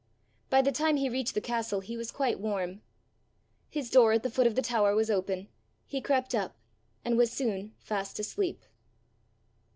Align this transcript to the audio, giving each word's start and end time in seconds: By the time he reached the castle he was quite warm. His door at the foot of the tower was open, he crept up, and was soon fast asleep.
By 0.49 0.63
the 0.63 0.71
time 0.71 0.95
he 0.97 1.09
reached 1.09 1.35
the 1.35 1.41
castle 1.41 1.79
he 1.79 1.95
was 1.95 2.09
quite 2.09 2.39
warm. 2.39 2.81
His 3.69 3.91
door 3.91 4.13
at 4.13 4.23
the 4.23 4.31
foot 4.31 4.47
of 4.47 4.55
the 4.55 4.61
tower 4.63 4.95
was 4.95 5.11
open, 5.11 5.47
he 5.85 6.01
crept 6.01 6.33
up, 6.33 6.57
and 7.05 7.17
was 7.19 7.31
soon 7.31 7.75
fast 7.77 8.17
asleep. 8.17 8.63